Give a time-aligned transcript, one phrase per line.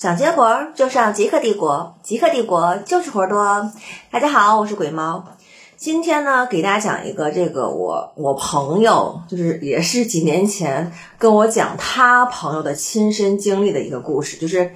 [0.00, 3.72] 想接活儿就上极客帝国，极客帝国就是活儿多。
[4.12, 5.24] 大家好，我是鬼猫。
[5.76, 14.36] 今天呢，给大家讲一个这个我我朋友，就是也是几年前跟我讲他朋友的亲身经历的一个故事。
[14.36, 14.70] 就是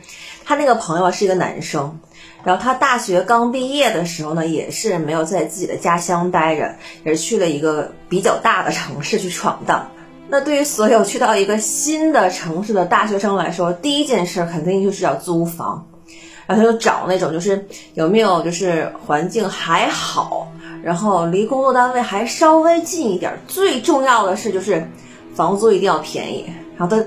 [0.45, 2.01] 他那个朋友是一个男生，
[2.43, 9.89] 然后他大学刚毕业的时候呢，也是没有在自己的家乡待着，也是去了一个比较大的城市去闯荡。
[10.33, 15.87] 那对于所有去到一个新的城市的大学生来说，第一件事肯定就是要租房，
[16.47, 20.51] 然后他就找那种就是有没有就是环境还好，
[20.83, 24.89] 然后离工作单位还稍微近一点，最重要的是就是
[25.35, 26.51] 房租一定要便宜。
[26.79, 27.05] 然后他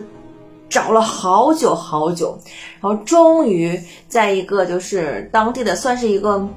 [0.70, 2.38] 找了好久好久，
[2.80, 6.48] 然后终于在一个就是当地的算是一个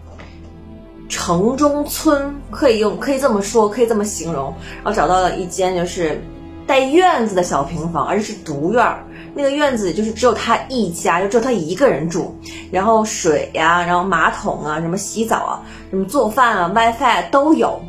[1.09, 4.53] 城中村，可以用可以这么说，可以这么形容，
[4.85, 6.21] 然后找到了一间就是。
[6.69, 9.03] 带院子的小平房，而且是独院儿。
[9.35, 12.39] 那个院子就是只有他一家，就只有他一个人住。
[12.71, 17.81] 然后水呀，然后马桶啊，什么洗澡啊，什么做饭啊，WiFi 都有。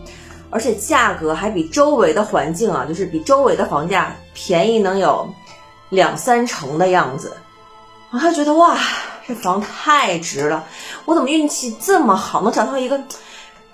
[0.50, 5.28] 而且价格还比周围的环境啊，就是比周围的房价便宜，能有
[5.90, 7.34] 两三成的样子。
[8.10, 8.78] 然后他觉得哇，
[9.28, 10.64] 这房太值了！
[11.06, 12.98] 我怎么运气这么好，能找到一个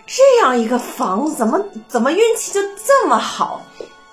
[0.05, 1.35] 这样一个房子？
[1.35, 3.61] 怎么怎么运气就这么好？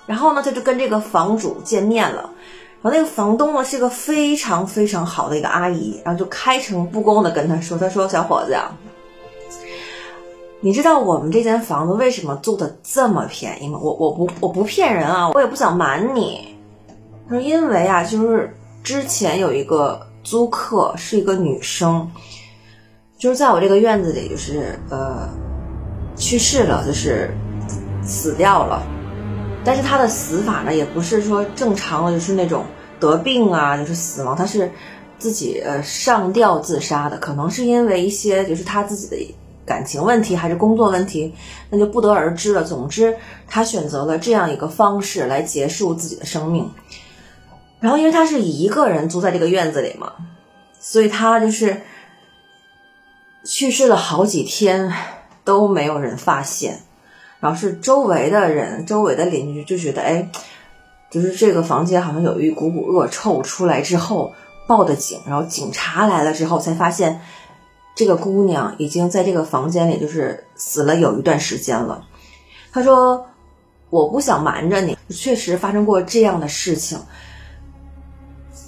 [0.05, 2.29] 然后呢，他就跟这个房主见面了，
[2.81, 8.57] 然后那个房东呢是个非常非常好的一个阿姨，然后就开诚布公的跟他说：“他说小伙子，
[10.59, 13.79] 你知道我们这间房子为什么租的这么便宜吗？
[13.81, 16.53] 我我不我不骗人啊，我也不想瞒你。
[17.29, 22.09] 他说因为啊，就是之前有一个租客是一个女生，
[23.17, 25.29] 就是在我这个院子里，就是呃
[26.17, 27.33] 去世了，就是
[28.03, 28.83] 死掉了。”
[29.65, 32.65] 但是他的死法呢，也不是说正常的，就是那种
[32.99, 34.69] 得病啊，就是死亡，他是
[35.17, 41.33] 自己呃上吊自杀的，可能是因为一些就是他自己的感情问题还是工作问题，
[41.69, 42.63] 那就不得而知了。
[42.63, 43.15] 总之，
[43.47, 46.69] 他选择了这样一个方式来结束自己的生命。
[47.79, 50.13] 然后，因为他是一个人租在这个院子里嘛，
[50.79, 51.81] 所以他就是
[53.45, 54.91] 去世了好几天
[55.45, 56.81] 都没有人发现。
[57.43, 60.29] 然后是周围的人，周围的邻居就觉得，哎，
[61.11, 64.33] 就是这个房间好像有一股股恶臭出来之后
[64.65, 67.19] 报的警，然后警察来了之后才发现，
[67.95, 72.05] 这个姑娘已经在这个房间里就是死了有一段时间了。
[72.71, 73.25] 他说
[73.91, 76.97] ：“我不想瞒着你，确实发生过这样的事情。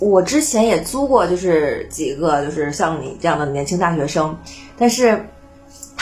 [0.02, 4.38] 我之前也租过，就是几个就是像你这样的年轻大学生，
[4.78, 5.26] 但是。”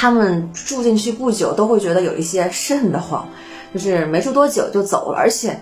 [0.04, 3.26] 他们住进去不久，都会觉得有一些瘆得慌，
[3.74, 5.18] 就是没住多久就走了。
[5.18, 5.58] 而且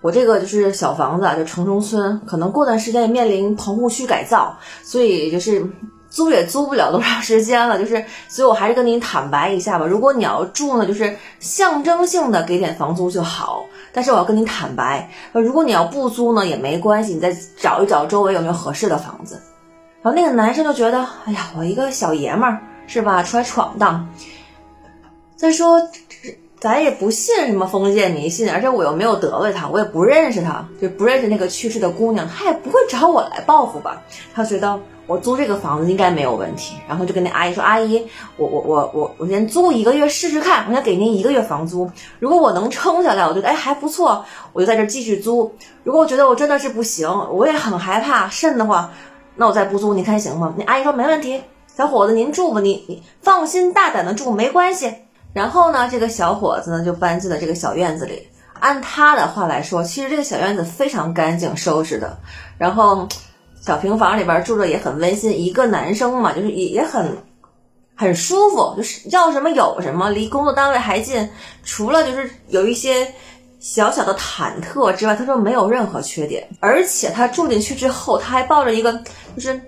[0.00, 5.62] 我这个就是小房子，就城中村，可能过段时间也面临棚户区改造，所以就是
[6.08, 7.78] 租也租不了多长时间了。
[7.78, 9.84] 就是，所以我还是跟您坦白一下吧。
[9.84, 13.62] 如果你要住呢，就是象征性的给点房租就好。
[13.92, 19.38] 但是我要跟您坦白，如果你要不租呢，也没关系，你再找一找周围有没有合适的房子。
[20.00, 22.58] 然后那个男生就觉得，哎呀，我一个小爷们儿。
[22.92, 23.22] 是吧？
[23.22, 24.06] 出来闯荡。
[25.34, 25.80] 再说，
[26.60, 34.02] 咱也不信什么封建迷信，而且我又没有得罪他，我也不认识他，就不认识那个去世的姑娘，他也不会找我来报复吧？
[34.34, 41.90] 他觉得我租这个房子应该没有问题，然后就跟那阿姨说：“阿姨，我我我我我先租一个月试试看，我先给您一个月房租。
[42.18, 44.22] 如果我能撑下来，我觉得哎还不错，
[44.52, 45.50] 我就在这继续租。
[45.82, 48.90] 如果我觉得我真的是不行，我也很害怕瘆得慌，
[49.34, 51.42] 那我再不租，你看行吗？”那阿姨说：“没问题。”
[51.74, 54.92] 小伙子，您住吧，你你放心大胆的住，没关系。
[55.32, 58.28] 然后呢，这个小伙子呢就搬进了这个小院子里。
[58.60, 62.18] 按他的话来说，其实这个小院子非常干净收拾的。
[62.58, 63.08] 然后
[63.62, 67.16] 小平房里边住着也很温馨，一个男生嘛，就是也也很
[67.96, 71.26] 很舒服，就是要什么有什么，离工作单位还近。
[71.64, 73.10] 除了就是有一些
[73.58, 76.46] 小小的忐忑之外，他说没有任何缺点。
[76.60, 78.92] 而且他住进去之后，他还抱着一个
[79.34, 79.58] 就是。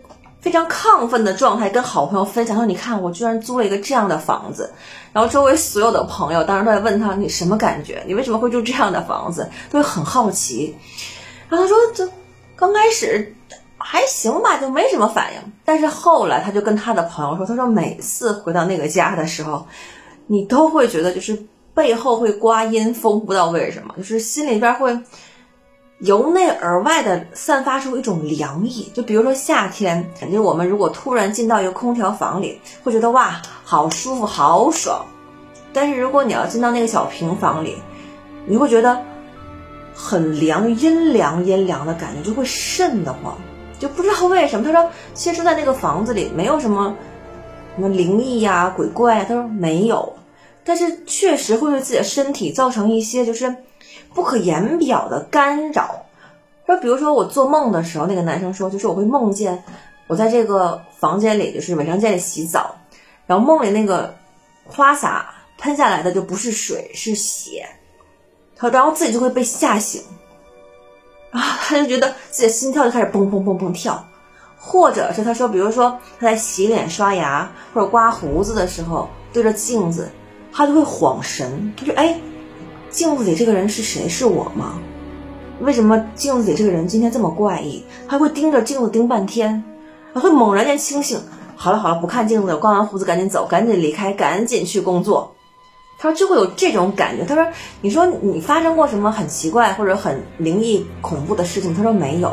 [0.44, 4.70] 非常亢奋的状态，跟好朋友分享说：“你看，我居然租了一个这样的房子。”
[5.10, 8.04] 然后周围所有的朋友当时都在问他：“你什么感觉？
[8.06, 10.76] 你为什么会住这样的房子？”都很好奇。
[11.48, 12.06] 然后他说：“这
[12.54, 13.34] 刚开始
[13.78, 15.40] 还行吧，就没什么反应。
[15.64, 19.66] 但是后来他就跟他的朋友说：‘他说每次回到那个家的时候，
[20.26, 21.42] 你都会觉得就是
[21.72, 24.94] 背后会刮阴风，不知道为什么，就是心里边会。”
[26.00, 35.04] 由内而外的散发出一种凉意，就比如说夏天，就我们如果突然进到一个空调房里，会觉得哇，好舒服，好爽。
[35.72, 37.76] 但是如果你要进到那个小平房里，
[38.46, 39.00] 你会觉得
[39.94, 43.36] 很凉，阴凉阴凉的感觉，就会瘆得慌。
[43.78, 44.64] 就不知道为什么。
[44.64, 46.94] 他说，其实在那个房子里没有什么
[47.76, 50.12] 什么灵异呀、鬼怪呀，他说没有，
[50.64, 53.54] 但是确实会对自己的身体造成一些就是
[54.14, 56.06] 不可言表的干扰。
[56.66, 59.64] 说，比如说我做梦的时候，那个男生说，就是我会梦见
[60.06, 62.76] 我在这个房间里，就是卫生间里洗澡，
[63.26, 64.14] 然后梦里那个
[64.66, 67.66] 花洒喷下来的就不是水，是血。
[68.56, 70.00] 他然后自己就会被吓醒，
[71.32, 74.06] 啊，他就觉得自己的心跳就开始砰砰砰砰跳，
[74.56, 80.08] 或者是他说，比如说他在洗脸、刷牙或者刮胡子的时候，对着镜子，
[80.52, 82.18] 他就会恍神，他就哎，
[82.94, 84.08] 镜子里这个人是谁？
[84.08, 84.78] 是我吗？
[85.60, 87.84] 为什么镜子里这个人今天这么怪异？
[88.06, 89.64] 他会盯着镜子盯半天，
[90.12, 91.18] 然后猛然间清醒，
[91.56, 95.34] 好了好了，不看镜子了，刮完胡子赶紧走，赶紧离开，赶紧去工作。
[95.98, 97.24] 他说就会有这种感觉。
[97.24, 97.44] 他说
[97.82, 102.32] ：“你说你发生过什么很奇怪或者很灵异恐怖的事情？”他说没有，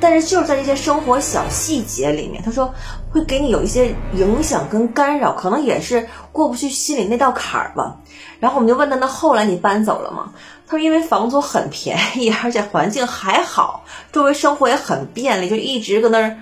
[0.00, 2.72] 但是就是在这些生活小细节里面，他说
[3.10, 7.96] 会给你有一些影响跟干扰，可能也是过不去心里那道坎儿吧。
[8.38, 10.32] 然后我们就问他：“那后来你搬走了吗？”
[10.66, 16.36] 他说：“因为房租很便宜，而且环境还好，周围生活也很便利，就一直搁那儿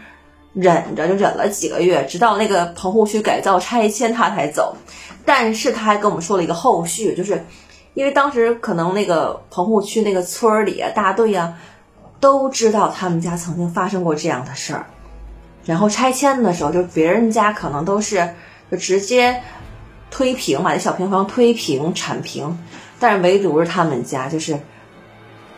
[0.53, 4.77] 忍着，就忍了几个月，直到那个棚户区改造拆迁，他才走。”
[5.27, 7.45] 但是他还跟我们说了一个后续，就是
[7.95, 11.53] 因为当时可能那个棚户区那个村儿里啊，大队啊，
[12.21, 14.87] 都知道他们家曾经发生过这样的事儿，
[15.65, 18.35] 然后拆迁的时候，就别人家可能都是
[18.71, 19.43] 就直接
[20.11, 22.59] 推平，把那小平房推平铲平，
[22.99, 24.59] 但是唯独是他们家，就是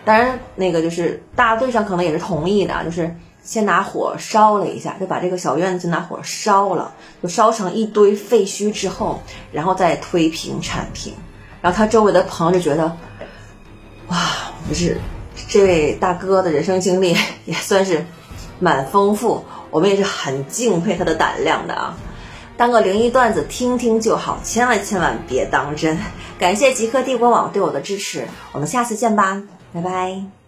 [0.05, 3.15] 当然那个就是大队上可能也是同意的，就是。
[3.43, 6.93] 先拿火烧了一下，就把这个小院子拿火烧了，
[7.23, 11.15] 就烧成一堆废墟之后，然后再推平铲平。
[11.63, 12.95] 然后他周围的朋友就觉得，
[14.09, 14.19] 哇，
[14.69, 15.01] 就是
[15.51, 17.15] 这位大哥的人生经历
[17.45, 18.07] 也算是
[18.61, 21.97] 蛮丰富，我们也是很敬佩他的胆量的啊。
[22.57, 25.99] 当个灵异段子听听就好，千万千万别当真。
[26.39, 29.43] 感谢极客帝国网对我的支持，我们下次见吧，
[29.73, 30.40] 拜拜。